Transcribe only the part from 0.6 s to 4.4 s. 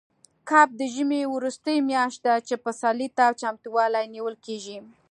د ژمي وروستۍ میاشت ده، چې پسرلي ته چمتووالی نیول